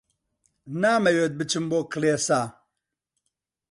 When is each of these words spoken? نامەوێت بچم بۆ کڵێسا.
نامەوێت 0.81 1.33
بچم 1.39 1.65
بۆ 1.71 1.79
کڵێسا. 1.91 2.41